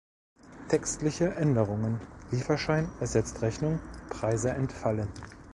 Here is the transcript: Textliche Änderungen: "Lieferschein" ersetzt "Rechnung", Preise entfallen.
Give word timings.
Textliche 0.67 1.35
Änderungen: 1.35 2.01
"Lieferschein" 2.31 2.89
ersetzt 2.99 3.43
"Rechnung", 3.43 3.79
Preise 4.09 4.49
entfallen. 4.49 5.09